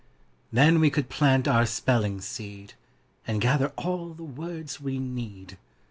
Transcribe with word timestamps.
Then 0.51 0.79
we 0.79 0.89
could 0.89 1.09
plant 1.09 1.47
our 1.47 1.67
spelling 1.67 2.21
seed, 2.21 2.73
And 3.27 3.39
gather 3.39 3.67
all 3.77 4.15
the 4.15 4.23
words 4.23 4.81
we 4.81 4.97
need. 4.97 5.59